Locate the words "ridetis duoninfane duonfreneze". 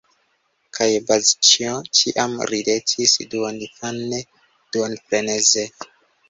2.53-5.69